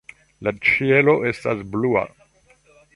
La 0.47 0.53
ĉielo 0.69 1.15
estas 1.33 1.63
blua. 1.77 2.05